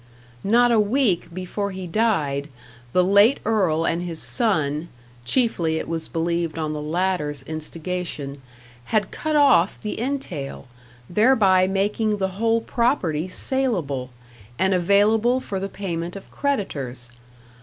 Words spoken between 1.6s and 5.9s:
he died, the late earl and his son chiefly it